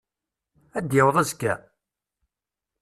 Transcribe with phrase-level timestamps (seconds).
[0.77, 1.53] Ad d-yaweḍ azekka?